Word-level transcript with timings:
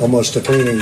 almost 0.00 0.36
a 0.36 0.40
painting. 0.40 0.80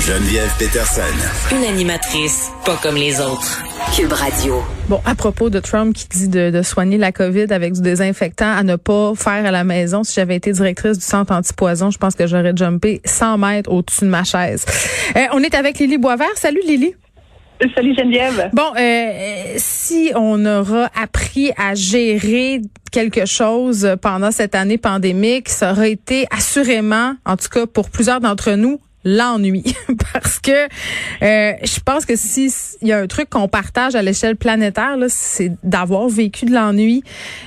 Geneviève 0.00 0.50
Peterson. 0.58 1.02
Une 1.52 1.64
animatrice 1.64 2.50
pas 2.64 2.78
comme 2.82 2.96
les 2.96 3.20
autres. 3.20 3.62
Cube 3.94 4.12
Radio. 4.12 4.62
Bon, 4.88 5.00
à 5.04 5.14
propos 5.14 5.50
de 5.50 5.60
Trump 5.60 5.94
qui 5.94 6.06
dit 6.08 6.28
de, 6.28 6.62
soigner 6.62 6.98
la 6.98 7.12
COVID 7.12 7.52
avec 7.52 7.74
du 7.74 7.82
désinfectant 7.82 8.50
à 8.50 8.62
ne 8.62 8.76
pas 8.76 9.12
faire 9.14 9.44
à 9.44 9.50
la 9.50 9.64
maison, 9.64 10.04
si 10.04 10.14
j'avais 10.14 10.36
été 10.36 10.52
directrice 10.52 10.98
du 10.98 11.04
centre 11.04 11.32
antipoison, 11.32 11.90
je 11.90 11.98
pense 11.98 12.14
que 12.14 12.26
j'aurais 12.26 12.54
jumpé 12.56 13.00
100 13.04 13.38
mètres 13.38 13.70
au-dessus 13.70 14.04
de 14.04 14.10
ma 14.10 14.24
chaise. 14.24 14.64
Euh, 15.16 15.20
on 15.32 15.42
est 15.42 15.54
avec 15.54 15.78
Lily 15.78 15.98
Boisvert. 15.98 16.36
Salut 16.36 16.60
Lily. 16.66 16.94
Salut 17.74 17.94
Geneviève. 17.96 18.50
Bon, 18.52 18.72
euh, 18.78 19.54
si 19.56 20.12
on 20.14 20.44
aura 20.46 20.88
appris 21.00 21.50
à 21.56 21.74
gérer 21.74 22.60
quelque 22.92 23.26
chose 23.26 23.96
pendant 24.00 24.30
cette 24.30 24.54
année 24.54 24.78
pandémique, 24.78 25.48
ça 25.48 25.72
aurait 25.72 25.92
été 25.92 26.26
assurément, 26.30 27.14
en 27.26 27.36
tout 27.36 27.48
cas 27.48 27.66
pour 27.66 27.90
plusieurs 27.90 28.20
d'entre 28.20 28.52
nous, 28.52 28.78
l'ennui. 29.08 29.64
Parce 30.12 30.38
que 30.38 30.50
euh, 31.22 31.52
je 31.62 31.80
pense 31.84 32.04
que 32.04 32.16
si 32.16 32.52
il 32.82 32.88
y 32.88 32.92
a 32.92 32.98
un 32.98 33.06
truc 33.06 33.30
qu'on 33.30 33.48
partage 33.48 33.94
à 33.94 34.02
l'échelle 34.02 34.36
planétaire 34.36 34.96
c'est 35.08 35.52
d'avoir 35.64 36.08
vécu 36.08 36.44
de 36.44 36.52
l'ennui. 36.52 37.02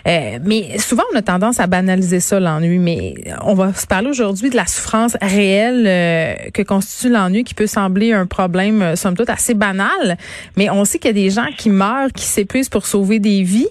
Euh, 0.07 0.39
mais 0.43 0.77
souvent 0.79 1.03
on 1.13 1.17
a 1.17 1.21
tendance 1.21 1.59
à 1.59 1.67
banaliser 1.67 2.19
ça 2.19 2.39
l'ennui. 2.39 2.79
Mais 2.79 3.13
on 3.43 3.53
va 3.53 3.73
se 3.73 3.85
parler 3.85 4.09
aujourd'hui 4.09 4.49
de 4.49 4.55
la 4.55 4.65
souffrance 4.65 5.15
réelle 5.21 5.85
euh, 5.87 6.49
que 6.51 6.63
constitue 6.63 7.09
l'ennui 7.09 7.43
qui 7.43 7.53
peut 7.53 7.67
sembler 7.67 8.13
un 8.13 8.25
problème 8.25 8.95
somme 8.95 9.15
toute 9.15 9.29
assez 9.29 9.53
banal. 9.53 10.17
Mais 10.57 10.69
on 10.69 10.83
sait 10.83 10.97
qu'il 10.97 11.09
y 11.09 11.11
a 11.11 11.23
des 11.23 11.29
gens 11.29 11.47
qui 11.57 11.69
meurent 11.69 12.11
qui 12.13 12.25
s'épuisent 12.25 12.69
pour 12.69 12.85
sauver 12.85 13.19
des 13.19 13.43
vies. 13.43 13.69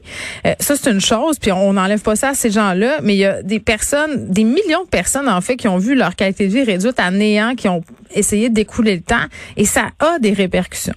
Ça 0.61 0.77
c'est 0.77 0.91
une 0.91 1.01
chose 1.01 1.39
puis 1.39 1.51
on 1.51 1.73
n'enlève 1.73 2.01
pas 2.01 2.17
ça 2.17 2.31
à 2.31 2.35
ces 2.35 2.51
gens-là. 2.51 2.99
Mais 3.03 3.15
il 3.15 3.19
y 3.19 3.25
a 3.25 3.43
des 3.43 3.61
personnes 3.61 4.29
des 4.29 4.45
millions 4.45 4.85
de 4.85 4.89
personnes 4.89 5.29
en 5.29 5.41
fait 5.41 5.57
qui 5.57 5.67
ont 5.67 5.79
vu 5.79 5.95
leur 5.95 6.15
qualité 6.15 6.47
de 6.47 6.53
vie 6.53 6.63
réduite 6.63 6.99
à 6.99 7.11
néant 7.11 7.55
qui 7.57 7.69
ont 7.69 7.80
essayer 8.15 8.49
d'écouler 8.51 8.97
le 8.97 9.03
temps 9.03 9.27
et 9.57 9.65
ça 9.65 9.89
a 9.99 10.19
des 10.19 10.33
répercussions. 10.33 10.95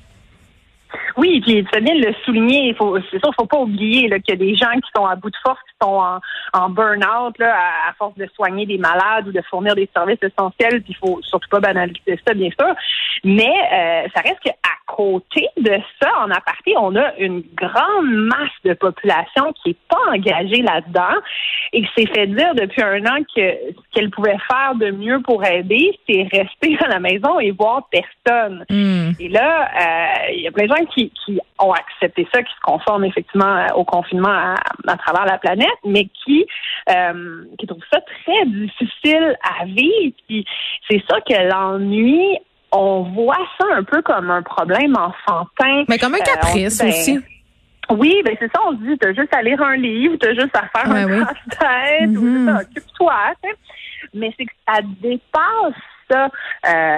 Oui, 1.17 1.41
puis 1.41 1.63
tu 1.71 1.81
bien 1.81 1.95
de 1.95 2.05
le 2.07 2.13
souligner. 2.25 2.69
Il 2.69 3.03
c'est 3.11 3.19
sûr, 3.19 3.31
faut 3.35 3.45
pas 3.45 3.59
oublier 3.59 4.09
qu'il 4.21 4.29
y 4.29 4.31
a 4.31 4.35
des 4.35 4.55
gens 4.55 4.73
qui 4.73 4.89
sont 4.95 5.05
à 5.05 5.15
bout 5.15 5.29
de 5.29 5.35
force, 5.45 5.59
qui 5.61 5.75
sont 5.81 6.01
en, 6.53 6.69
burn-out 6.69 7.39
à, 7.41 7.93
force 7.97 8.15
de 8.17 8.27
soigner 8.35 8.65
des 8.65 8.77
malades 8.77 9.27
ou 9.27 9.31
de 9.31 9.41
fournir 9.49 9.75
des 9.75 9.89
services 9.95 10.21
essentiels. 10.21 10.81
Puis 10.81 10.95
il 10.95 11.07
faut 11.07 11.19
surtout 11.21 11.49
pas 11.49 11.59
banaliser 11.59 12.19
ça, 12.25 12.33
bien 12.33 12.49
sûr. 12.49 12.75
Mais 13.23 13.43
euh, 13.45 14.07
ça 14.15 14.21
reste 14.21 14.39
qu'à 14.43 14.53
côté 14.95 15.47
de 15.57 15.75
ça, 16.01 16.09
en 16.19 16.29
aparté, 16.29 16.75
on 16.77 16.95
a 16.95 17.15
une 17.17 17.43
grande 17.55 18.11
masse 18.11 18.51
de 18.63 18.73
population 18.73 19.51
qui 19.61 19.71
est 19.71 19.77
pas 19.89 20.11
engagée 20.11 20.61
là-dedans 20.61 21.19
et 21.73 21.81
qui 21.81 21.89
s'est 21.97 22.13
fait 22.13 22.27
dire 22.27 22.53
depuis 22.53 22.83
un 22.83 23.03
an 23.05 23.17
que 23.35 23.41
ce 23.41 23.81
qu'elle 23.91 24.11
pouvait 24.11 24.37
faire 24.49 24.75
de 24.75 24.91
mieux 24.91 25.19
pour 25.21 25.43
aider, 25.43 25.97
c'est 26.07 26.27
rester 26.31 26.77
à 26.85 26.89
la 26.89 26.99
maison 26.99 27.39
et 27.39 27.51
voir 27.51 27.87
personne. 27.89 28.65
Hmm. 28.69 29.11
Et 29.19 29.29
là, 29.29 29.67
euh, 29.67 30.31
il 30.33 30.41
y 30.41 30.47
a 30.47 30.51
plein 30.51 30.65
de 30.65 30.75
gens 30.75 30.85
qui, 30.93 31.11
qui 31.25 31.39
ont 31.59 31.71
accepté 31.71 32.27
ça, 32.31 32.43
qui 32.43 32.53
se 32.53 32.61
conforment 32.61 33.05
effectivement 33.05 33.65
au 33.75 33.83
confinement 33.83 34.29
à, 34.29 34.55
à 34.87 34.97
travers 34.97 35.25
la 35.25 35.39
planète, 35.39 35.67
mais 35.83 36.07
qui 36.23 36.45
euh, 36.89 37.45
qui 37.57 37.65
trouvent 37.65 37.83
ça 37.91 37.99
très 38.01 38.45
difficile 38.45 39.37
à 39.59 39.65
vivre. 39.65 40.15
Puis 40.27 40.45
c'est 40.89 41.01
ça 41.09 41.19
que 41.21 41.49
l'ennui 41.49 42.37
on 42.73 43.03
voit 43.03 43.45
ça 43.59 43.67
un 43.73 43.83
peu 43.83 44.01
comme 44.01 44.31
un 44.31 44.41
problème 44.41 44.95
enfantin. 44.97 45.85
Mais 45.87 45.97
comme 45.97 46.15
un 46.15 46.19
euh, 46.19 46.23
caprice 46.23 46.79
ben, 46.79 46.89
aussi. 46.89 47.19
Oui, 47.89 48.21
ben 48.23 48.35
c'est 48.39 48.51
ça, 48.51 48.59
on 48.65 48.71
se 48.71 48.77
dit, 48.77 48.97
t'as 48.97 49.13
juste 49.13 49.33
à 49.33 49.41
lire 49.41 49.61
un 49.61 49.75
livre, 49.75 50.15
t'as 50.19 50.33
juste 50.33 50.55
à 50.55 50.67
faire 50.67 50.91
un 50.91 51.05
oui. 51.05 51.23
tête 51.49 52.09
mm-hmm. 52.09 52.61
occupe-toi. 52.61 53.13
Mais 54.13 54.33
c'est 54.37 54.45
que 54.45 54.53
ça 54.67 54.79
dépasse 55.01 55.73
ça. 56.09 56.29
Euh, 56.67 56.97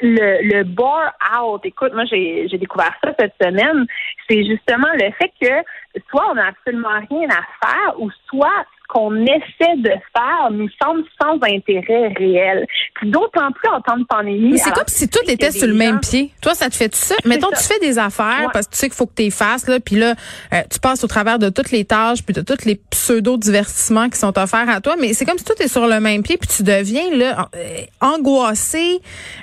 le, 0.00 0.58
le 0.58 0.64
bore 0.64 1.10
out, 1.38 1.60
écoute, 1.64 1.92
moi 1.94 2.04
j'ai 2.06 2.46
découvert 2.58 2.92
ça 3.02 3.12
cette 3.18 3.34
semaine, 3.40 3.86
c'est 4.28 4.44
justement 4.44 4.88
le 4.94 5.10
fait 5.12 5.32
que 5.40 6.00
soit 6.10 6.30
on 6.30 6.34
n'a 6.34 6.48
absolument 6.48 7.00
rien 7.08 7.28
à 7.30 7.66
faire 7.66 8.00
ou 8.00 8.10
soit 8.28 8.66
qu'on 8.92 9.24
essaie 9.24 9.76
de 9.78 9.90
faire 10.14 10.50
nous 10.50 10.68
semble 10.82 11.02
sans 11.20 11.38
intérêt 11.42 12.12
réel. 12.14 12.66
Puis 12.94 13.10
d'autant 13.10 13.50
plus 13.52 13.70
en 13.70 13.80
temps 13.80 13.96
de 13.96 14.04
pandémie. 14.04 14.58
c'est 14.58 14.72
comme 14.72 14.84
si 14.86 15.08
tout 15.08 15.24
était 15.28 15.50
sur 15.50 15.66
le 15.66 15.72
même 15.72 15.98
pied. 16.00 16.30
Toi, 16.42 16.54
ça 16.54 16.68
te 16.68 16.76
fait 16.76 16.90
tout 16.90 16.98
ça. 16.98 17.14
Mettons, 17.24 17.48
tu 17.48 17.62
fais 17.62 17.78
des 17.80 17.98
affaires 17.98 18.50
parce 18.52 18.66
que 18.66 18.72
tu 18.72 18.78
sais 18.78 18.88
qu'il 18.88 18.96
faut 18.96 19.06
que 19.06 19.14
tu 19.16 19.30
fasses, 19.30 19.66
là, 19.66 19.80
puis 19.80 19.96
là, 19.96 20.14
euh, 20.52 20.60
tu 20.70 20.78
passes 20.78 21.02
au 21.04 21.06
travers 21.06 21.38
de 21.38 21.48
toutes 21.48 21.70
les 21.70 21.86
tâches, 21.86 22.22
puis 22.22 22.34
de 22.34 22.42
tous 22.42 22.66
les 22.66 22.78
pseudo-divertissements 22.90 24.10
qui 24.10 24.18
sont 24.18 24.38
offerts 24.38 24.68
à 24.68 24.80
toi, 24.82 24.96
mais 25.00 25.14
c'est 25.14 25.24
comme 25.24 25.38
si 25.38 25.44
tout 25.44 25.60
est 25.60 25.68
sur 25.68 25.86
le 25.86 25.98
même 26.00 26.22
pied, 26.22 26.36
puis 26.36 26.48
tu 26.48 26.62
deviens 26.62 27.16
là 27.16 27.48
euh, 27.56 27.78
angoissé 28.00 29.00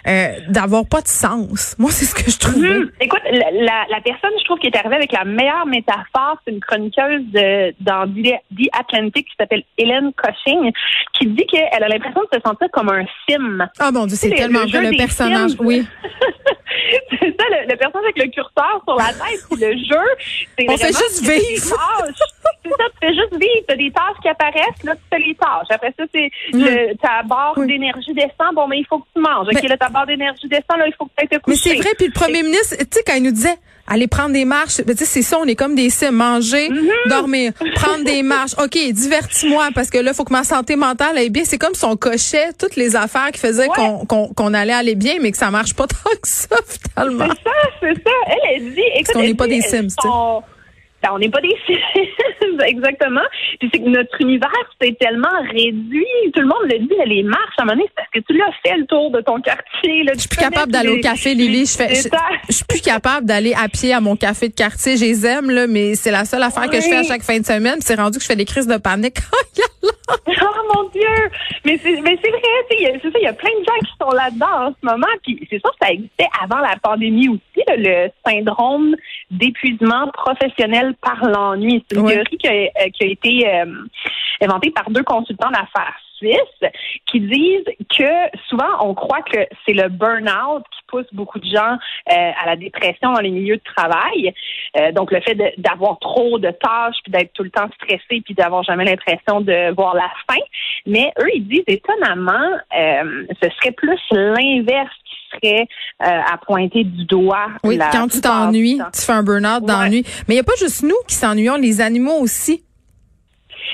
euh, 0.08 0.28
d'avoir 0.50 0.86
pas 0.86 1.02
de 1.02 1.08
sens. 1.08 1.76
Moi, 1.80 1.90
c'est 1.90 2.06
ce 2.06 2.14
que 2.14 2.30
je 2.30 2.38
trouve. 2.38 2.62
Mm-hmm. 2.62 2.90
Écoute, 3.02 3.22
la, 3.32 3.86
la, 3.90 4.02
personne, 4.02 4.32
je 4.38 4.46
trouve, 4.46 4.60
qui 4.60 4.68
est 4.68 4.78
arrivée 4.78 4.98
avec 4.98 5.12
la 5.12 5.26
meilleure 5.26 5.66
métaphore, 5.66 6.38
c'est 6.46 6.52
une 6.52 6.60
chroniqueuse 6.60 7.24
de, 7.34 7.74
dans 7.80 8.08
The 8.08 8.70
Atlantic 8.80 9.28
s'appelle 9.40 9.64
Hélène 9.78 10.12
Cushing, 10.14 10.72
qui 11.14 11.28
dit 11.28 11.46
qu'elle 11.46 11.84
a 11.84 11.88
l'impression 11.88 12.22
de 12.22 12.38
se 12.38 12.42
sentir 12.42 12.68
comme 12.72 12.90
un 12.90 13.06
sim. 13.28 13.60
Ah 13.80 13.92
bon, 13.92 14.08
c'est 14.10 14.30
tellement 14.30 14.66
vrai 14.66 14.92
le 14.92 14.98
personnage, 14.98 15.52
oui. 15.60 15.86
c'est 17.20 17.36
ça, 17.38 17.46
le, 17.50 17.76
personnage 17.76 18.12
avec 18.16 18.18
le 18.18 18.32
curseur 18.32 18.82
sur 18.86 18.96
la 18.96 19.14
tête, 19.14 19.42
le 19.52 19.72
jeu. 19.78 20.68
On 20.68 20.78
fait 20.78 20.88
juste 20.88 21.22
vivre. 21.22 21.42
c'est 21.44 21.66
ça, 21.66 21.76
tu 22.64 23.00
fais 23.00 23.14
juste 23.14 23.34
vivre. 23.34 23.66
Tu 23.68 23.74
as 23.74 23.78
des 23.78 23.92
tâches 23.92 24.18
qui 24.22 24.30
apparaissent, 24.30 24.84
là, 24.84 24.96
tu 24.96 25.02
fais 25.10 25.20
les 25.20 25.36
tâches. 25.36 25.68
Après 25.70 25.94
ça, 25.98 26.04
c'est 26.14 26.32
mm. 26.54 26.98
ta 27.02 27.24
barre 27.24 27.60
d'énergie 27.60 28.14
descend, 28.14 28.54
bon, 28.56 28.68
mais 28.68 28.80
il 28.80 28.86
faut 28.86 29.00
que 29.00 29.08
tu 29.16 29.22
manges. 29.22 29.48
OK, 29.48 29.64
là, 29.64 29.78
ta 29.78 29.90
barre 29.90 30.08
d'énergie 30.08 30.48
descend, 30.48 30.78
là, 30.78 30.88
il 30.88 30.94
faut 30.98 31.06
que 31.06 31.12
tu 31.20 31.28
te 31.28 31.38
coucher. 31.38 31.70
Mais 31.70 31.76
c'est 31.76 31.82
vrai, 31.82 31.90
puis 31.98 32.08
le 32.08 32.14
premier 32.14 32.44
ministre, 32.44 32.76
tu 32.78 32.86
sais, 32.92 33.04
quand 33.06 33.16
il 33.16 33.24
nous 33.24 33.32
disait, 33.32 33.58
aller 33.90 34.08
prendre 34.08 34.32
des 34.32 34.46
marches. 34.46 34.82
Ben, 34.86 34.96
c'est 34.96 35.22
ça, 35.22 35.38
on 35.40 35.46
est 35.46 35.56
comme 35.56 35.76
des 35.76 35.90
sims. 35.90 36.12
Manger, 36.12 36.70
mm-hmm. 36.70 37.10
dormir, 37.10 37.54
prendre 37.76 38.04
des 38.04 38.24
marches. 38.24 38.54
OK, 38.62 38.78
divertis-moi 38.92 39.70
parce 39.74 39.90
que 39.90 39.98
là, 39.98 40.12
il 40.12 40.16
faut 40.16 40.24
que 40.24 40.34
ma 40.34 40.44
santé 40.44 40.76
mentale 40.76 41.18
aille 41.18 41.30
bien. 41.30 41.44
C'est 41.46 41.58
comme 41.58 41.74
si 41.74 41.86
on 41.86 41.96
cochait 41.96 42.50
toutes 42.58 42.76
les 42.76 42.96
affaires 42.96 43.32
qui 43.32 43.40
faisaient 43.40 43.68
qu'on 43.68 44.54
allait 44.54 44.74
aller 44.74 44.96
bien, 44.96 45.16
mais 45.22 45.32
que 45.32 45.38
ça 45.38 45.50
marche 45.50 45.74
pas 45.74 45.88
tant 45.88 46.10
que 46.22 46.28
ça, 46.28 46.58
finalement. 46.96 47.26
C'est 47.30 47.44
ça, 47.44 47.70
c'est 47.80 48.04
ça. 48.04 48.12
Elle, 48.28 48.68
a 48.68 48.72
dit, 48.72 48.80
écoute, 48.80 49.06
parce 49.06 49.18
qu'on 49.18 49.24
n'est 49.24 49.34
pas 49.34 49.48
des 49.48 49.62
sims, 49.62 49.88
tu 49.88 50.08
ben, 51.02 51.10
on 51.14 51.20
n'est 51.20 51.30
pas 51.30 51.42
des 51.42 51.56
exactement. 52.68 53.22
Puis 53.60 53.70
c'est 53.74 53.80
que 53.80 53.90
notre 53.90 54.22
univers 54.22 54.50
c'est 54.82 54.98
tellement 54.98 55.28
réduit. 55.52 56.06
Tout 56.34 56.42
le 56.42 56.48
monde 56.48 56.64
le 56.64 56.80
dit, 56.80 56.94
les 57.06 57.24
marches, 57.24 57.56
à 57.58 57.64
un 57.64 57.66
moment 57.66 57.78
donné, 57.78 57.90
c'est 57.90 57.96
parce 57.96 58.10
que 58.12 58.20
tu 58.20 58.38
l'as 58.38 58.52
fait 58.64 58.78
le 58.78 58.86
tour 58.86 59.12
de 59.12 59.22
ton 59.22 59.40
quartier. 59.42 60.06
je 60.14 60.20
suis 60.20 60.30
plus 60.30 60.38
capable 60.38 60.72
d'aller 60.72 60.90
au 60.90 61.02
café, 61.02 61.34
Lily. 61.34 61.66
Je, 61.66 61.78
fais, 61.78 61.96
je, 61.96 62.54
suis 62.54 62.66
plus 62.66 62.82
capable 62.82 63.26
d'aller 63.26 63.54
à 63.54 63.68
pied 63.70 63.94
à 63.94 64.02
mon 64.02 64.16
café 64.16 64.50
de 64.50 64.54
quartier. 64.54 64.98
Je 64.98 65.06
les 65.06 65.26
aime, 65.26 65.50
là, 65.50 65.68
mais 65.68 65.96
c'est 65.96 66.12
la 66.12 66.26
seule 66.26 66.44
affaire 66.44 66.70
que 66.70 66.78
je 66.78 66.88
fais 66.88 66.98
à 66.98 67.04
chaque 67.04 67.24
fin 67.24 67.40
de 67.40 67.46
semaine. 67.46 67.78
C'est 67.82 67.96
rendu 67.96 68.18
que 68.18 68.24
je 68.24 68.28
fais 68.28 68.36
des 68.36 68.46
crises 68.46 68.68
de 68.68 68.78
panique. 68.78 69.18
oh 70.28 70.76
mon 70.76 70.90
Dieu! 70.90 71.02
Mais 71.66 71.80
c'est, 71.82 72.02
mais 72.02 72.18
c'est 72.24 72.32
vrai, 72.32 72.42
c'est 72.70 73.02
ça, 73.02 73.20
il 73.20 73.24
y 73.24 73.28
a 73.28 73.34
plein 73.34 73.52
de 73.60 73.66
gens 73.66 73.80
qui 73.80 73.94
sont 74.02 74.12
là-dedans 74.12 74.68
en 74.68 74.70
ce 74.70 74.86
moment. 74.86 75.08
Puis 75.24 75.46
c'est 75.50 75.60
sûr 75.60 75.72
que 75.72 75.86
ça 75.86 75.92
existait 75.92 76.28
avant 76.42 76.60
la 76.60 76.76
pandémie 76.82 77.30
aussi, 77.30 77.42
le 77.68 78.10
syndrome 78.26 78.96
d'épuisement 79.32 80.08
professionnel 80.12 80.96
par 81.02 81.24
l'ennui. 81.26 81.84
C'est 81.90 81.98
une 81.98 82.08
théorie 82.08 82.38
qui 82.38 82.48
a, 82.48 82.52
euh, 82.52 82.90
qui 82.94 83.04
a 83.04 83.08
été 83.08 83.48
euh, 83.48 83.66
inventée 84.42 84.72
par 84.72 84.90
deux 84.90 85.04
consultants 85.04 85.52
d'affaires 85.52 85.96
suisses 86.16 86.72
qui 87.06 87.22
disent 87.22 87.66
que 87.98 88.38
souvent 88.50 88.68
on 88.82 88.94
croit 88.94 89.22
que 89.22 89.40
c'est 89.66 89.74
le 89.74 89.88
burn-out 89.88 90.64
qui 90.64 90.82
pousse 90.88 91.06
beaucoup 91.14 91.40
de 91.40 91.46
gens 91.46 91.78
euh, 92.12 92.32
à 92.44 92.46
la 92.46 92.56
dépression 92.58 93.14
dans 93.14 93.22
les 93.22 93.30
milieux 93.30 93.56
de 93.56 93.64
travail. 93.64 94.34
donc 94.94 95.12
le 95.12 95.22
fait 95.22 95.38
d'avoir 95.58 95.98
trop 96.00 96.38
de 96.38 96.52
tâches 96.52 96.98
puis 97.04 97.12
d'être 97.14 97.32
tout 97.32 97.44
le 97.44 97.52
temps 97.52 97.70
stressé 97.76 98.22
puis 98.26 98.34
d'avoir 98.34 98.64
jamais 98.64 98.84
l'impression 98.84 99.40
de 99.40 99.74
voir 99.76 99.96
la 99.96 100.12
fin. 100.30 100.42
Mais 100.86 101.14
eux 101.22 101.30
ils 101.36 101.48
disent 101.48 101.64
étonnamment 101.68 102.58
ce 102.74 103.50
serait 103.58 103.72
plus 103.72 104.00
l'inverse 104.12 104.92
euh, 105.46 106.06
à 106.06 106.38
pointer 106.38 106.84
du 106.84 107.06
doigt. 107.06 107.48
Oui, 107.64 107.80
quand 107.92 108.08
tu 108.08 108.22
t'ennuies, 108.22 108.80
tu 108.94 109.02
fais 109.02 109.14
un 109.14 109.24
burn-out 109.24 109.64
d'ennui. 109.64 110.04
Mais 110.28 110.36
il 110.36 110.38
n'y 110.38 110.42
a 110.42 110.44
pas 110.44 110.56
juste 110.60 110.84
nous 110.84 110.98
qui 111.08 111.16
s'ennuyons, 111.16 111.58
les 111.58 111.82
animaux 111.82 112.20
aussi. 112.20 112.64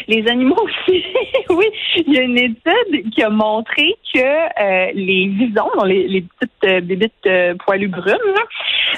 Les 0.08 0.28
animaux 0.28 0.58
aussi, 0.62 1.04
oui. 1.50 1.66
Il 1.96 2.14
y 2.14 2.18
a 2.18 2.22
une 2.22 2.38
étude 2.38 3.10
qui 3.14 3.24
a 3.24 3.30
montré 3.30 3.96
que 4.14 4.20
euh, 4.20 4.92
les 4.94 5.28
visons, 5.28 5.84
les, 5.86 6.22
petites 6.22 6.64
euh, 6.66 6.82
bébites 6.82 7.14
euh, 7.26 7.56
poilues 7.66 7.88
brunes, 7.88 8.14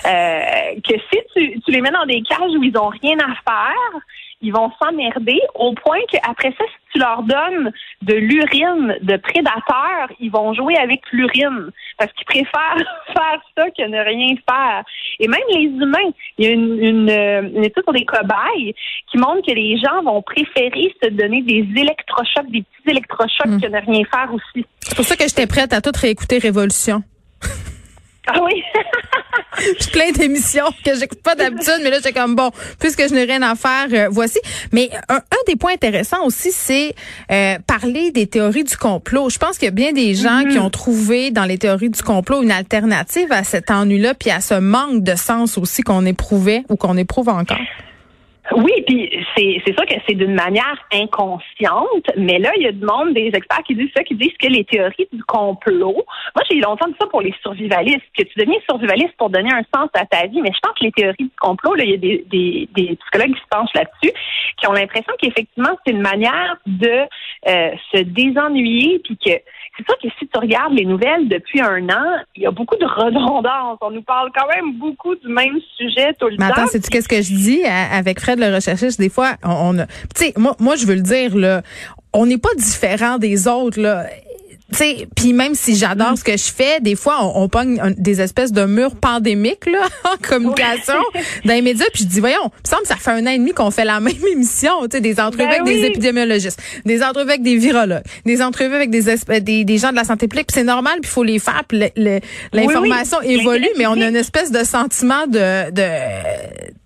que 0.04 0.94
si 0.94 1.19
tu, 1.36 1.60
tu 1.62 1.72
les 1.72 1.81
mets 1.81 1.92
dans 1.92 2.06
des 2.06 2.22
cages 2.24 2.56
où 2.58 2.64
ils 2.64 2.78
ont 2.78 2.90
rien 2.90 3.18
à 3.19 3.34
faire, 3.50 4.02
ils 4.42 4.54
vont 4.54 4.72
s'emmerder 4.81 5.40
au 5.56 5.74
point 5.74 6.00
qu'après 6.12 6.54
ça, 6.58 6.64
si 6.66 6.87
tu 6.97 6.99
leur 6.99 7.23
donnes 7.23 7.71
de 8.01 8.13
l'urine 8.13 8.97
de 9.01 9.17
prédateurs, 9.17 10.09
ils 10.19 10.31
vont 10.31 10.53
jouer 10.53 10.75
avec 10.77 11.01
l'urine 11.11 11.71
parce 11.97 12.11
qu'ils 12.13 12.25
préfèrent 12.25 12.77
faire 13.07 13.41
ça 13.57 13.69
que 13.69 13.88
ne 13.88 13.99
rien 13.99 14.35
faire. 14.49 14.83
Et 15.19 15.27
même 15.27 15.39
les 15.53 15.63
humains, 15.63 16.11
il 16.38 16.45
y 16.45 16.49
a 16.49 16.51
une, 16.51 16.83
une, 16.83 17.09
une 17.55 17.63
étude 17.63 17.83
sur 17.83 17.94
des 17.94 18.05
cobayes 18.05 18.75
qui 19.11 19.17
montre 19.17 19.45
que 19.47 19.53
les 19.53 19.77
gens 19.77 20.01
vont 20.03 20.21
préférer 20.21 20.94
se 21.01 21.09
donner 21.09 21.41
des 21.41 21.65
électrochocs, 21.75 22.49
des 22.51 22.63
petits 22.63 22.91
électrochocs 22.91 23.47
Mm. 23.47 23.61
que 23.61 23.67
ne 23.67 23.79
rien 23.79 24.03
faire 24.05 24.33
aussi. 24.33 24.65
C'est 24.79 24.95
pour 24.95 25.05
ça 25.05 25.15
que 25.15 25.23
j'étais 25.23 25.47
prête 25.47 25.73
à 25.73 25.81
tout 25.81 25.91
réécouter 25.99 26.39
Révolution. 26.39 27.03
Ah 28.27 28.39
oui. 28.44 28.61
Puis 29.80 29.89
plein 29.92 30.12
d'émissions 30.12 30.65
que 30.86 30.95
j'écoute 30.95 31.21
pas 31.21 31.36
d'habitude, 31.36 31.80
mais 31.83 31.89
là, 31.89 31.98
j'étais 31.98 32.13
comme 32.13 32.36
bon, 32.36 32.51
puisque 32.80 33.07
je 33.07 33.13
n'ai 33.13 33.24
rien 33.24 33.42
à 33.42 33.56
faire, 33.56 33.88
euh, 33.92 34.07
voici. 34.09 34.39
Mais 34.71 34.89
un, 35.09 35.15
un 35.15 35.44
des 35.48 35.56
points 35.56 35.74
intéressants 35.74 36.24
aussi, 36.25 36.51
c'est 36.51 36.94
euh, 37.31 37.57
parler 37.65 38.12
des 38.12 38.27
théories 38.27 38.63
du 38.63 38.77
complot. 38.77 39.30
Je 39.30 39.38
pense 39.38 39.57
qu'il 39.57 39.65
y 39.65 39.69
a 39.69 39.71
bien 39.71 39.94
des 39.94 40.15
gens 40.15 40.44
qui 40.50 40.59
ont 40.59 40.69
trouvé 40.69 41.31
dans 41.31 41.45
les 41.45 41.57
théories 41.57 41.89
du 41.89 42.01
complot 42.01 42.44
une 42.44 42.51
alternative 42.51 43.31
à 43.31 43.44
cet 43.44 43.71
ennui-là, 43.71 44.13
puis 44.13 44.30
à 44.30 44.42
ce 44.42 44.56
manque 44.56 45.04
de 45.04 45.15
sens 45.15 45.57
aussi 45.57 45.81
qu'on 45.81 46.06
éprouvait 46.06 46.63
ou 46.69 46.75
qu'on 46.75 46.98
éprouve 46.98 47.30
encore. 47.30 47.57
Oui, 48.55 48.71
puis 48.88 49.09
c'est 49.35 49.61
c'est 49.65 49.73
sûr 49.73 49.85
que 49.85 49.95
c'est 50.07 50.15
d'une 50.15 50.33
manière 50.33 50.77
inconsciente, 50.94 52.05
mais 52.17 52.39
là, 52.39 52.51
il 52.57 52.63
y 52.63 52.67
a 52.67 52.71
du 52.71 52.85
monde, 52.85 53.13
des 53.13 53.27
experts 53.33 53.63
qui 53.65 53.75
disent 53.75 53.91
ça, 53.95 54.03
qui 54.03 54.15
disent 54.15 54.38
que 54.41 54.47
les 54.47 54.63
théories 54.63 55.07
du 55.11 55.23
complot, 55.23 55.94
moi 56.35 56.44
j'ai 56.49 56.59
longtemps 56.59 56.88
dit 56.88 56.95
ça 56.99 57.07
pour 57.07 57.21
les 57.21 57.33
survivalistes, 57.41 58.01
que 58.17 58.23
tu 58.23 58.39
deviens 58.39 58.59
survivaliste 58.69 59.13
pour 59.17 59.29
donner 59.29 59.51
un 59.51 59.63
sens 59.75 59.89
à 59.94 60.05
ta 60.05 60.27
vie, 60.27 60.41
mais 60.41 60.51
je 60.53 60.59
pense 60.61 60.73
que 60.79 60.85
les 60.85 60.91
théories 60.91 61.15
du 61.25 61.31
complot, 61.39 61.75
là, 61.75 61.83
il 61.83 61.91
y 61.91 61.94
a 61.94 61.97
des, 61.97 62.25
des, 62.29 62.69
des 62.75 62.95
psychologues 62.95 63.35
qui 63.35 63.41
se 63.41 63.47
penchent 63.49 63.73
là-dessus, 63.75 64.13
qui 64.57 64.67
ont 64.67 64.73
l'impression 64.73 65.13
qu'effectivement, 65.21 65.69
c'est 65.85 65.91
une 65.91 66.01
manière 66.01 66.55
de 66.65 67.01
euh, 67.47 67.71
se 67.94 68.01
désennuyer, 68.01 68.99
puis 69.03 69.17
que 69.17 69.31
c'est 69.77 69.85
sûr 69.85 69.97
que 70.01 70.07
si 70.17 70.27
tu 70.27 70.39
regardes 70.39 70.73
les 70.73 70.85
nouvelles 70.85 71.27
depuis 71.27 71.61
un 71.61 71.88
an, 71.89 72.17
il 72.35 72.44
y 72.44 72.45
a 72.47 72.51
beaucoup 72.51 72.75
de 72.77 72.85
redondance. 72.85 73.77
On 73.81 73.91
nous 73.91 74.01
parle 74.01 74.31
quand 74.35 74.47
même 74.47 74.73
beaucoup 74.73 75.13
du 75.15 75.27
même 75.27 75.59
sujet 75.77 76.13
tout 76.19 76.27
le 76.29 76.35
Mais 76.39 76.45
attends, 76.45 76.61
temps. 76.63 76.67
sais-tu 76.67 76.89
qu'est-ce 76.89 77.07
que 77.07 77.17
je 77.21 77.31
dis 77.35 77.63
à- 77.63 77.95
avec 77.95 78.19
Fred? 78.19 78.37
Le 78.38 78.54
recherchiste? 78.54 79.00
Des 79.00 79.10
fois, 79.10 79.36
on, 79.44 79.78
on 79.80 79.86
tu 79.86 79.86
sais, 80.16 80.34
moi, 80.38 80.56
moi, 80.60 80.75
je 80.75 80.86
veux 80.86 80.95
le 80.95 81.01
dire, 81.01 81.36
là, 81.36 81.62
on 82.13 82.25
n'est 82.25 82.38
pas 82.38 82.54
différent 82.57 83.18
des 83.18 83.48
autres, 83.48 83.80
là. 83.80 84.07
Tu 84.69 84.78
sais, 84.80 85.08
puis 85.16 85.31
même 85.31 85.56
si 85.56 85.78
j'adore 85.78 86.18
ce 86.18 86.25
que 86.25 86.36
je 86.36 86.52
fais, 86.52 86.81
des 86.81 86.96
fois 86.98 87.19
on, 87.24 87.44
on 87.44 87.48
pogne 87.50 87.80
un- 87.80 87.92
des 87.92 88.19
espèces 88.19 88.52
de 88.52 88.66
murs 88.66 88.98
pandémiques 88.98 89.66
là 89.66 89.80
en 90.14 90.18
communication 90.18 90.96
dans 91.46 91.54
les 91.54 91.62
médias, 91.62 91.86
puis 91.94 92.04
je 92.04 92.10
dis 92.10 92.19
voyons, 92.19 92.42
il 92.44 92.62
me 92.66 92.69
semble 92.69 92.81
que 92.81 92.88
ça 92.90 92.98
fait 92.98 93.12
un 93.12 93.25
an 93.25 93.30
et 93.30 93.38
demi 93.38 93.54
qu'on 93.54 93.72
fait 93.72 93.86
la 93.86 94.00
même 94.02 94.14
émission, 94.30 94.72
tu 94.84 94.98
sais, 94.98 95.02
des 95.02 95.22
entrevues 95.22 95.46
Ben 95.48 95.62
avec 95.62 95.64
des 95.64 95.86
épidémiologistes, 95.86 96.62
des 96.84 97.02
entrevues 97.02 97.30
avec 97.30 97.44
des 97.44 97.56
virologues, 97.56 98.04
des 98.25 98.42
entrevues 98.42 98.75
avec 98.75 98.90
des 98.90 99.08
esp- 99.10 99.40
des, 99.40 99.64
des 99.64 99.78
gens 99.78 99.92
de 99.92 99.96
la 99.96 100.04
santé 100.04 100.28
publique, 100.28 100.50
c'est 100.52 100.66
normal, 100.66 100.96
puis 101.02 101.10
il 101.10 101.14
faut 101.14 101.24
les 101.24 101.40
faire, 101.40 101.64
puis 101.66 101.81
l'information 102.52 103.19
oui. 103.22 103.36
évolue, 103.40 103.69
mais 103.78 103.88
on 103.88 103.94
a 104.02 104.08
une 104.10 104.16
espèce 104.18 104.52
de 104.52 104.66
sentiment 104.66 105.28
de 105.28 105.72
de 105.72 105.88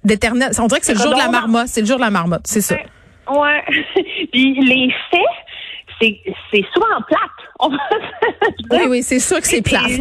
d'éternel. 0.04 0.52
On 0.60 0.68
dirait 0.68 0.80
que 0.80 0.86
c'est 0.86 0.94
le 0.94 1.00
jour 1.00 1.14
de 1.14 1.18
la 1.18 1.30
marmotte, 1.30 1.68
c'est 1.68 1.82
le 1.82 1.88
jour 1.88 1.98
de 1.98 2.02
la 2.02 2.10
marmotte, 2.12 2.42
c'est 2.46 2.62
ça. 2.62 2.76
Ouais. 3.30 3.62
Puis 4.32 4.54
les 4.62 4.90
faits, 5.10 5.20
c'est 6.52 6.66
souvent 6.74 7.02
plate. 7.08 7.20
On 7.60 7.70
va 7.70 7.78
se 7.78 8.64
Oui, 8.72 8.88
oui, 8.90 9.04
c'est 9.04 9.20
sûr 9.20 9.40
que 9.40 9.48
c'est 9.48 9.62
plate. 9.62 9.92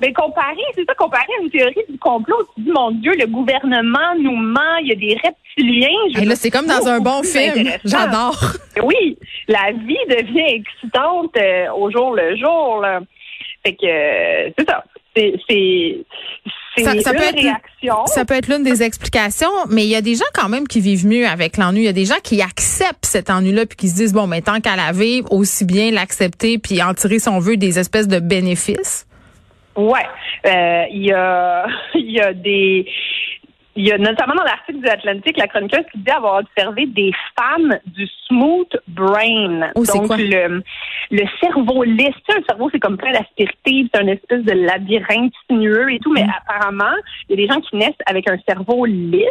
Mais 0.00 0.12
comparé, 0.12 0.60
c'est 0.74 0.84
ça, 0.84 0.94
comparé 0.94 1.26
à 1.38 1.42
une 1.42 1.50
théorie 1.50 1.84
du 1.88 1.98
complot, 1.98 2.36
tu 2.56 2.62
dis, 2.62 2.70
mon 2.72 2.90
Dieu, 2.90 3.12
le 3.18 3.26
gouvernement 3.26 4.14
nous 4.18 4.34
ment, 4.36 4.76
il 4.80 4.88
y 4.88 4.92
a 4.92 4.94
des 4.94 5.16
reptiliens. 5.22 6.20
Et 6.20 6.24
là, 6.24 6.34
c'est 6.34 6.50
comme 6.50 6.66
dans 6.66 6.88
un 6.88 7.00
bon 7.00 7.22
film. 7.22 7.68
J'adore. 7.84 8.40
Oui, 8.82 9.18
la 9.48 9.70
vie 9.72 9.98
devient 10.08 10.60
excitante 10.60 11.36
euh, 11.36 11.66
au 11.76 11.90
jour 11.90 12.14
le 12.14 12.36
jour. 12.36 12.80
Là. 12.80 13.00
Fait 13.64 13.74
que 13.74 13.86
euh, 13.86 14.50
c'est 14.58 14.68
ça. 14.68 14.82
C'est 15.14 16.04
Ça- 16.76 16.84
ça 17.02 17.10
une 17.12 17.16
peut 17.16 17.22
être- 17.24 17.34
réaction. 17.42 18.06
Ça 18.06 18.24
peut 18.24 18.34
être 18.34 18.48
l'une 18.48 18.62
des 18.62 18.82
explications, 18.82 19.50
mais 19.68 19.82
il 19.84 19.88
y 19.90 19.94
a 19.96 20.00
des 20.00 20.14
gens 20.14 20.24
quand 20.34 20.48
même 20.48 20.66
qui 20.66 20.80
vivent 20.80 21.06
mieux 21.06 21.26
avec 21.26 21.56
l'ennui. 21.58 21.80
Il 21.82 21.84
y 21.84 21.88
a 21.88 21.92
des 21.92 22.06
gens 22.06 22.20
qui 22.22 22.40
acceptent 22.40 23.04
cet 23.04 23.28
ennui-là 23.30 23.66
puis 23.66 23.76
qui 23.76 23.88
se 23.88 23.96
disent 23.96 24.12
bon, 24.14 24.26
mais 24.26 24.40
tant 24.40 24.60
qu'à 24.60 24.76
la 24.76 24.92
vivre, 24.92 25.30
aussi 25.32 25.64
bien 25.64 25.90
l'accepter 25.90 26.58
puis 26.58 26.82
en 26.82 26.94
tirer, 26.94 27.18
si 27.18 27.28
on 27.28 27.38
veut, 27.40 27.56
des 27.56 27.78
espèces 27.78 28.08
de 28.08 28.20
bénéfices. 28.20 29.06
Ouais, 29.76 30.06
Euh, 30.46 30.84
il 30.90 31.04
y 31.06 31.12
a 31.12 31.66
il 31.94 32.10
y 32.10 32.20
a 32.20 32.32
des 32.32 32.86
il 33.74 33.86
y 33.86 33.92
a 33.92 33.98
notamment 33.98 34.34
dans 34.34 34.44
l'article 34.44 34.80
du 34.80 34.88
Atlantique 34.88 35.36
la 35.38 35.46
chroniqueuse 35.48 35.84
qui 35.92 35.98
dit 35.98 36.10
avoir 36.10 36.40
observé 36.40 36.86
des 36.86 37.10
femmes 37.38 37.78
du 37.86 38.06
smooth 38.28 38.68
brain. 38.88 39.70
Oh, 39.74 39.84
Donc 39.84 40.06
quoi? 40.08 40.16
le 40.16 40.62
le 41.10 41.24
cerveau 41.40 41.82
lisse, 41.84 42.14
tu 42.26 42.32
sais, 42.32 42.38
un 42.38 42.42
cerveau 42.48 42.68
c'est 42.70 42.80
comme 42.80 42.96
plein 42.96 43.12
d'aspérités, 43.12 43.86
c'est 43.94 44.00
une 44.00 44.08
espèce 44.08 44.42
de 44.44 44.52
labyrinthe 44.52 45.32
sinueux 45.48 45.92
et 45.92 45.98
tout, 45.98 46.12
mais 46.12 46.24
Mm. 46.24 46.32
apparemment 46.46 46.94
il 47.28 47.38
y 47.38 47.42
a 47.42 47.46
des 47.46 47.52
gens 47.52 47.60
qui 47.60 47.76
naissent 47.76 48.02
avec 48.06 48.28
un 48.30 48.38
cerveau 48.48 48.84
lisse. 48.86 49.28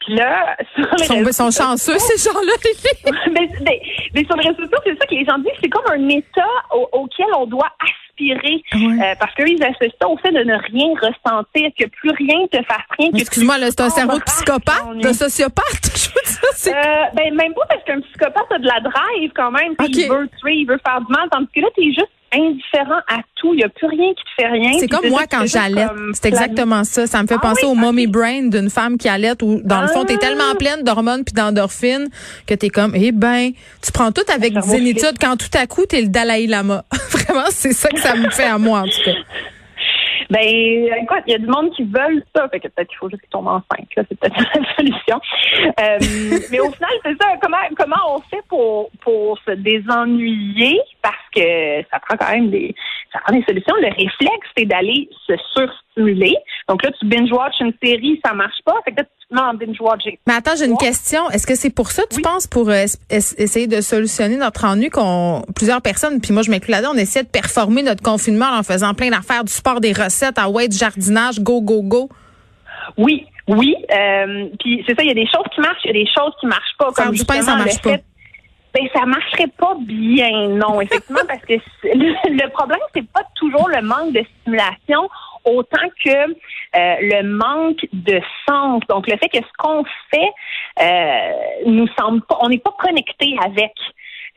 Puis 0.00 0.14
là, 0.16 0.56
sur 0.74 0.86
les 0.98 1.04
sont, 1.06 1.14
réseaux 1.16 1.32
sont 1.32 1.50
chanceux, 1.50 1.98
ces 1.98 2.28
gens-là. 2.30 2.52
Mais, 3.32 3.48
mais, 3.62 3.80
mais 4.14 4.24
sur 4.24 4.36
les 4.36 4.48
réseaux 4.48 4.62
sociaux, 4.64 4.78
c'est 4.84 4.98
ça 4.98 5.06
que 5.06 5.14
les 5.14 5.24
gens 5.24 5.38
disent, 5.38 5.52
c'est 5.62 5.68
comme 5.70 5.84
un 5.90 6.08
état 6.10 6.42
au- 6.74 6.88
auquel 6.92 7.26
on 7.38 7.46
doit 7.46 7.68
aspirer. 7.80 8.62
Ouais. 8.74 9.02
Euh, 9.02 9.14
parce 9.18 9.34
qu'eux, 9.34 9.48
ils 9.48 9.62
associent 9.62 9.96
ça 10.00 10.08
au 10.08 10.16
fait 10.18 10.30
de 10.30 10.42
ne 10.44 10.54
rien 10.54 10.88
ressentir, 11.00 11.70
que 11.78 11.86
plus 11.88 12.10
rien 12.10 12.46
te 12.52 12.58
fasse 12.64 12.84
rien. 12.98 13.10
Excuse-moi, 13.14 13.56
là, 13.58 13.68
c'est 13.70 13.80
un 13.80 13.88
cerveau 13.90 14.18
de 14.18 14.24
psychopathe, 14.24 14.96
de 15.02 15.12
sociopathe. 15.12 15.64
Je 15.96 16.08
veux 16.10 16.22
dire, 16.26 16.50
c'est- 16.54 16.74
Euh, 16.74 17.04
ben, 17.14 17.34
même 17.34 17.54
pas 17.54 17.66
parce 17.68 17.82
qu'un 17.84 18.00
psychopathe 18.00 18.52
a 18.52 18.58
de 18.58 18.66
la 18.66 18.80
drive 18.80 19.32
quand 19.34 19.50
même. 19.50 19.74
Tu 19.78 19.84
sais, 19.86 19.90
Ok. 19.90 19.96
Il 19.96 20.08
veut 20.08 20.28
tuer, 20.40 20.54
il 20.54 20.66
veut 20.66 20.80
faire 20.86 21.00
du 21.00 21.10
mal. 21.12 21.28
Tandis 21.30 21.48
que 21.54 21.60
là, 21.60 21.68
t'es 21.74 21.84
juste 21.84 22.12
indifférent 22.34 23.00
à 23.08 23.20
tout. 23.36 23.52
Il 23.54 23.58
n'y 23.58 23.64
a 23.64 23.68
plus 23.68 23.86
rien 23.86 24.10
qui 24.14 24.24
te 24.24 24.30
fait 24.42 24.48
rien. 24.48 24.72
C'est 24.78 24.88
comme 24.88 25.08
moi 25.08 25.22
quand 25.30 25.46
j'allais. 25.46 25.86
C'est 26.12 26.26
exactement 26.26 26.84
ça. 26.84 27.06
Ça 27.06 27.22
me 27.22 27.26
fait 27.26 27.36
Ah 27.38 27.42
penser 27.42 27.64
oui, 27.64 27.72
au 27.72 27.74
mommy 27.74 28.06
brain 28.06 28.48
d'une 28.48 28.70
femme 28.70 28.98
qui 28.98 29.08
allait 29.08 29.32
où, 29.42 29.60
dans 29.64 29.82
le 29.82 29.88
fond, 29.88 30.04
t'es 30.04 30.14
Ah. 30.16 30.18
tellement 30.18 30.54
pleine 30.58 30.82
d'hormones 30.82 31.24
puis 31.24 31.32
d'endorphines 31.34 32.08
que 32.46 32.54
t'es 32.54 32.68
comme, 32.68 32.92
eh 32.94 33.12
ben, 33.12 33.50
tu 33.82 33.92
prends 33.92 34.12
tout 34.12 34.22
avec 34.34 34.58
zénitude 34.60 35.14
quand 35.20 35.36
tout 35.36 35.56
à 35.58 35.66
coup, 35.66 35.86
t'es 35.86 36.02
le 36.02 36.08
Dalai 36.08 36.46
Lama. 36.46 36.84
Vraiment, 37.10 37.46
c'est 37.50 37.72
ça 37.72 37.88
que 37.88 38.00
ça 38.00 38.14
me 38.14 38.28
fait 38.30 38.44
à 38.44 38.58
moi, 38.58 38.80
en 38.80 38.84
tout 38.84 39.02
cas. 39.04 39.12
Ben, 40.30 40.40
écoute, 40.42 41.22
il 41.26 41.32
y 41.32 41.34
a 41.34 41.38
du 41.38 41.46
monde 41.46 41.70
qui 41.70 41.84
veulent 41.84 42.22
ça. 42.34 42.48
Fait 42.48 42.60
que 42.60 42.68
peut-être 42.68 42.88
qu'il 42.88 42.98
faut 42.98 43.10
juste 43.10 43.22
qu'ils 43.22 43.30
tombent 43.30 43.48
enceinte. 43.48 43.88
Là, 43.96 44.02
c'est 44.08 44.18
peut-être 44.18 44.36
la 44.54 44.74
solution. 44.76 45.20
Euh, 45.80 45.98
mais 46.50 46.60
au 46.60 46.70
final, 46.70 46.90
c'est 47.02 47.16
ça. 47.20 47.28
Comment, 47.40 47.56
comment 47.76 48.16
on 48.16 48.20
fait 48.20 48.42
pour, 48.48 48.90
pour 49.00 49.38
se 49.40 49.52
désennuyer? 49.52 50.80
Parce 51.02 51.16
que 51.34 51.82
ça 51.90 51.98
prend 52.00 52.16
quand 52.16 52.32
même 52.32 52.50
des, 52.50 52.74
ça 53.14 53.20
prend 53.24 53.34
des 53.34 53.44
solutions. 53.44 53.74
Le 53.80 53.86
réflexe, 53.88 54.46
c'est 54.56 54.66
d'aller 54.66 55.08
se 55.26 55.32
surstimuler. 55.54 56.34
Donc 56.68 56.82
là, 56.84 56.90
tu 56.98 57.06
binge-watch 57.06 57.54
une 57.60 57.72
série, 57.82 58.20
ça 58.26 58.34
marche 58.34 58.58
pas. 58.64 58.74
Fait 58.84 58.90
que 58.90 58.96
là, 58.98 59.04
tu 59.04 59.28
te 59.28 59.34
mets 59.34 59.40
en 59.40 59.54
binge-watching. 59.54 60.18
Mais 60.26 60.34
attends, 60.34 60.56
j'ai 60.58 60.66
une 60.66 60.76
question. 60.76 61.30
Est-ce 61.30 61.46
que 61.46 61.54
c'est 61.54 61.70
pour 61.74 61.90
ça, 61.92 62.02
tu 62.10 62.16
Oui. 62.16 62.22
penses, 62.22 62.46
pour 62.48 62.68
euh, 62.68 62.72
es- 62.74 62.98
es- 63.16 63.42
essayer 63.42 63.66
de 63.68 63.80
solutionner 63.80 64.36
notre 64.36 64.64
ennui 64.64 64.90
qu'on, 64.90 65.42
plusieurs 65.54 65.80
personnes, 65.80 66.20
puis 66.20 66.32
moi 66.32 66.42
je 66.42 66.50
m'inclus 66.50 66.72
là-dedans, 66.72 66.90
on 66.94 66.98
essaie 66.98 67.22
de 67.22 67.28
performer 67.28 67.82
notre 67.84 68.02
confinement 68.02 68.50
en 68.58 68.62
faisant 68.64 68.92
plein 68.94 69.10
d'affaires, 69.10 69.44
du 69.44 69.52
sport, 69.52 69.80
des 69.80 69.92
recettes, 69.92 70.38
à 70.38 70.50
ouais, 70.50 70.66
du 70.68 70.76
jardinage, 70.76 71.38
go, 71.40 71.60
go, 71.62 71.82
go. 71.82 72.08
Oui, 72.98 73.26
oui. 73.48 73.74
Euh, 73.94 74.48
puis 74.60 74.82
c'est 74.86 74.94
ça, 74.96 75.02
il 75.02 75.08
y 75.08 75.12
a 75.12 75.14
des 75.14 75.26
choses 75.26 75.46
qui 75.54 75.60
marchent, 75.60 75.80
il 75.84 75.88
y 75.96 76.00
a 76.00 76.04
des 76.04 76.10
choses 76.10 76.32
qui 76.40 76.46
marchent 76.46 76.76
pas. 76.78 76.90
Faire 76.94 77.06
comme 77.06 77.14
du 77.14 77.24
pain, 77.24 77.40
ça 77.42 77.52
le 77.52 77.64
marche 77.64 77.80
pas. 77.80 77.96
Ben, 78.74 78.88
ça 78.92 79.06
marcherait 79.06 79.52
pas 79.56 79.76
bien, 79.78 80.48
non, 80.48 80.80
effectivement, 80.80 81.20
parce 81.28 81.42
que 81.42 81.54
le, 81.84 82.48
problème, 82.50 82.80
c'est 82.92 83.08
pas 83.08 83.22
toujours 83.36 83.68
le 83.68 83.80
manque 83.82 84.12
de 84.12 84.24
stimulation, 84.40 85.08
autant 85.44 85.88
que 86.04 86.10
euh, 86.10 86.32
le 86.74 87.22
manque 87.22 87.86
de 87.92 88.20
sens. 88.48 88.82
Donc, 88.88 89.06
le 89.06 89.16
fait 89.16 89.28
que 89.28 89.38
ce 89.38 89.52
qu'on 89.58 89.84
fait 90.10 90.30
euh, 90.80 91.66
nous 91.66 91.86
semble 91.96 92.22
pas, 92.22 92.38
on 92.40 92.48
n'est 92.48 92.58
pas 92.58 92.74
connecté 92.76 93.36
avec. 93.44 93.72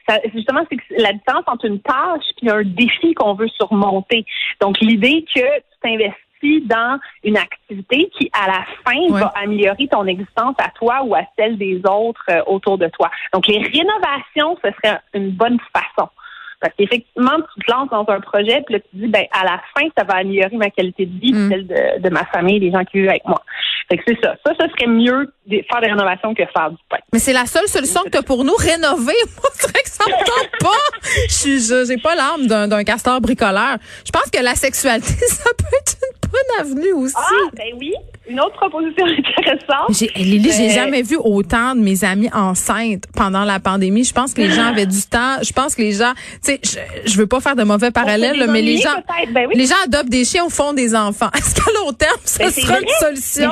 Ça, 0.08 0.20
justement, 0.36 0.62
c'est 0.70 1.02
la 1.02 1.14
différence 1.14 1.46
entre 1.48 1.66
une 1.66 1.82
tâche 1.82 2.24
et 2.44 2.50
un 2.52 2.62
défi 2.64 3.16
qu'on 3.16 3.34
veut 3.34 3.50
surmonter. 3.60 4.24
Donc, 4.62 4.80
l'idée 4.82 5.26
que 5.34 5.40
tu 5.40 5.80
t'investis 5.82 6.27
dans 6.66 7.00
une 7.24 7.38
activité 7.38 8.10
qui, 8.18 8.30
à 8.34 8.48
la 8.48 8.66
fin, 8.86 8.98
Ouais. 9.10 9.20
va 9.22 9.32
améliorer 9.36 9.88
ton 9.88 10.06
existence 10.06 10.56
à 10.60 10.70
toi 10.72 11.02
ou 11.04 11.16
à 11.16 11.22
celle 11.38 11.58
des 11.58 11.82
autres 11.90 12.24
euh, 12.30 12.42
autour 12.48 12.78
de 12.78 12.88
toi. 12.88 13.10
Donc, 13.34 13.48
les 13.48 13.60
rénovations, 13.60 14.58
ce 14.64 14.70
serait 14.84 15.00
une 15.14 15.32
bonne 15.32 15.58
façon. 15.74 16.10
Parce 16.60 16.74
qu'effectivement, 16.76 17.38
tu 17.56 17.64
te 17.64 17.72
lances 17.72 17.90
dans 17.90 18.06
un 18.10 18.20
projet, 18.20 18.64
puis 18.66 18.74
là, 18.76 18.80
tu 18.80 18.88
te 18.90 18.96
dis, 18.98 19.08
ben, 19.08 19.26
à 19.32 19.44
la 19.46 19.62
fin, 19.78 19.88
ça 19.96 20.04
va 20.04 20.16
améliorer 20.16 20.58
ma 20.58 20.72
qualité 20.72 21.06
de 21.06 21.20
vie, 21.20 21.32
Mm. 21.32 21.50
celle 21.50 21.68
de, 21.68 22.02
de 22.02 22.10
ma 22.10 22.26
famille, 22.26 22.60
des 22.60 22.72
gens 22.72 22.84
qui 22.84 22.98
vivent 23.00 23.10
avec 23.10 23.26
moi. 23.26 23.42
Fait 23.90 23.98
que 23.98 24.04
c'est 24.08 24.20
ça. 24.22 24.36
Ça, 24.46 24.54
ce 24.60 24.68
serait 24.68 24.88
mieux 24.88 25.32
de 25.46 25.62
faire 25.72 25.82
des 25.82 25.88
rénovations 25.88 26.34
que 26.34 26.44
faire 26.46 26.72
du 26.72 26.78
pain. 26.90 26.98
Mais 27.14 27.20
c'est 27.20 27.34
la 27.34 27.46
seule 27.46 27.68
solution 27.68 28.04
que 28.04 28.10
tu 28.10 28.18
as 28.18 28.24
pour 28.24 28.44
nous, 28.44 28.56
rénover. 28.56 29.14
Moi, 29.38 29.50
c'est 29.54 29.72
vrai 29.72 29.82
que 29.82 29.90
ça 29.90 30.04
me 30.06 30.26
tente 30.26 30.60
pas. 30.60 30.98
Je 31.28 31.34
suis, 31.34 31.88
j'ai 31.88 31.98
pas 31.98 32.16
l'âme 32.16 32.48
d'un, 32.48 32.68
d'un 32.68 32.84
castor 32.84 33.22
bricoleur. 33.22 33.78
Je 34.06 34.12
pense 34.12 34.30
que 34.30 34.44
la 34.44 34.56
sexualité, 34.56 35.14
ça 35.28 35.50
peut 35.58 35.76
être 35.80 35.96
une 36.02 36.30
bonne 36.30 36.60
avenue 36.60 36.94
aussi. 36.94 37.16
Ah, 37.18 37.50
ben 37.54 37.74
oui, 37.80 37.94
une 38.30 38.40
autre 38.40 38.56
proposition 38.56 39.06
intéressante. 39.38 39.90
J'ai, 39.98 40.08
Lily, 40.16 40.52
j'ai 40.52 40.70
jamais 40.70 41.02
vu 41.02 41.16
autant 41.24 41.76
de 41.76 41.82
mes 41.82 42.04
amis 42.04 42.30
enceintes 42.34 43.04
pendant 43.16 43.44
la 43.44 43.60
pandémie. 43.60 44.04
Je 44.04 44.14
pense 44.14 44.34
que 44.34 44.42
les 44.42 44.50
gens 44.52 44.66
avaient 44.68 44.86
du 44.86 45.02
temps. 45.10 45.38
Je 45.42 45.52
pense 45.54 45.76
que 45.76 45.82
les 45.82 45.94
gens, 45.94 46.14
tu 46.44 46.54
sais, 46.54 46.60
je, 46.64 47.10
je 47.12 47.18
veux 47.18 47.28
pas 47.28 47.40
faire 47.40 47.56
de 47.56 47.64
mauvais 47.64 47.92
parallèles, 47.92 48.38
là, 48.38 48.48
mais 48.48 48.62
les 48.62 48.78
gens. 48.78 48.90
Ben 49.32 49.48
oui. 49.48 49.56
les 49.56 49.66
gens 49.66 49.76
adoptent 49.86 50.10
des 50.10 50.26
chiens 50.26 50.46
au 50.46 50.50
fond 50.50 50.74
des 50.74 50.96
enfants. 50.96 51.30
Est-ce 51.36 51.56
qu'à 51.56 51.72
long 51.84 51.92
terme, 51.94 52.18
ça 52.24 52.44
Ben, 52.46 52.52
sera 52.52 52.80
une 52.80 52.88
solution? 53.00 53.52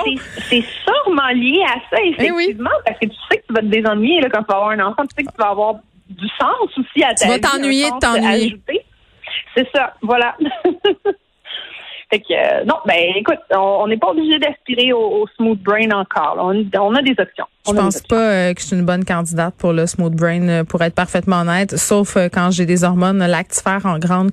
C'est 0.49 0.63
sûrement 0.83 1.29
lié 1.33 1.61
à 1.67 1.79
ça, 1.89 2.01
Eh 2.01 2.31
oui. 2.31 2.43
effectivement, 2.43 2.69
parce 2.85 2.99
que 2.99 3.05
tu 3.05 3.15
sais 3.31 3.37
que 3.37 3.43
tu 3.47 3.53
vas 3.53 3.61
te 3.61 3.65
désennuyer 3.65 4.21
là, 4.21 4.29
quand 4.29 4.41
tu 4.41 4.47
vas 4.49 4.55
avoir 4.55 4.69
un 4.71 4.79
enfant, 4.79 5.03
tu 5.03 5.15
sais 5.17 5.23
que 5.23 5.31
tu 5.31 5.37
vas 5.41 5.49
avoir 5.49 5.75
du 6.09 6.27
sens 6.39 6.69
aussi 6.77 7.03
à 7.03 7.13
ta 7.13 7.27
vas 7.27 7.35
vie, 7.35 7.41
t'ennuyer 7.41 7.89
de 7.91 7.99
t'ennuyer. 7.99 8.61
C'est 9.55 9.67
ça, 9.73 9.93
voilà. 10.01 10.35
fait 12.09 12.19
que, 12.19 12.33
euh, 12.33 12.63
non, 12.65 12.75
ben 12.85 12.95
écoute, 13.15 13.39
on 13.51 13.87
n'est 13.87 13.97
pas 13.97 14.09
obligé 14.09 14.37
d'aspirer 14.39 14.93
au, 14.93 14.99
au 15.23 15.27
smooth 15.37 15.59
brain 15.59 15.89
encore. 15.91 16.37
On, 16.39 16.63
on 16.79 16.95
a 16.95 17.01
des 17.01 17.15
options. 17.19 17.45
Je 17.65 17.71
On 17.71 17.75
pense 17.75 17.95
options. 17.97 18.07
pas 18.09 18.31
euh, 18.31 18.53
que 18.53 18.61
je 18.61 18.67
suis 18.67 18.75
une 18.75 18.85
bonne 18.85 19.03
candidate 19.05 19.55
pour 19.57 19.73
le 19.73 19.87
smooth 19.87 20.13
brain, 20.13 20.47
euh, 20.47 20.63
pour 20.63 20.81
être 20.83 20.93
parfaitement 20.93 21.41
honnête, 21.41 21.77
sauf 21.77 22.15
quand 22.31 22.51
j'ai 22.51 22.65
des 22.65 22.83
hormones 22.83 23.25
lactifères 23.25 23.85
en 23.85 23.97
grande 23.97 24.29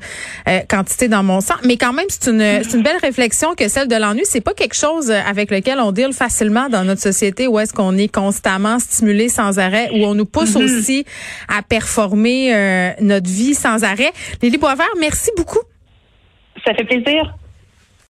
euh, 0.49 0.61
quantité 0.69 1.09
dans 1.09 1.23
mon 1.23 1.41
sang. 1.41 1.55
Mais 1.65 1.77
quand 1.79 1.93
même, 1.95 2.07
c'est 2.09 2.31
une, 2.31 2.41
c'est 2.63 2.77
une 2.77 2.83
belle 2.83 2.99
réflexion 3.01 3.55
que 3.55 3.69
celle 3.69 3.89
de 3.89 3.97
l'ennui. 3.97 4.23
C'est 4.25 4.43
pas 4.43 4.55
quelque 4.55 4.77
chose 4.77 5.11
avec 5.11 5.51
lequel 5.51 5.79
on 5.81 5.93
deal 5.93 6.13
facilement 6.13 6.69
dans 6.69 6.85
notre 6.85 7.01
société 7.01 7.47
où 7.47 7.59
est-ce 7.59 7.73
qu'on 7.73 7.97
est 7.97 8.13
constamment 8.13 8.79
stimulé 8.79 9.29
sans 9.29 9.59
arrêt, 9.59 9.89
où 9.93 10.05
on 10.05 10.15
nous 10.15 10.27
pousse 10.27 10.57
aussi 10.57 11.05
à 11.49 11.63
performer 11.63 12.55
euh, 12.55 12.91
notre 13.01 13.29
vie 13.29 13.55
sans 13.55 13.83
arrêt. 13.85 14.13
Lily 14.43 14.59
Boisvert, 14.59 14.87
merci 15.01 15.31
beaucoup. 15.37 15.61
Ça 16.67 16.75
fait 16.75 16.85
plaisir. 16.85 17.35